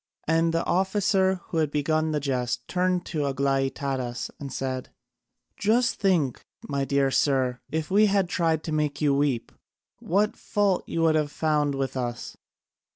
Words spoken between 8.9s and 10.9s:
you weep! What fault